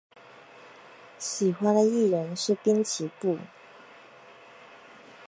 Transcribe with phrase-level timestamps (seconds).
[1.19, 3.37] 喜欢的艺人是滨崎步。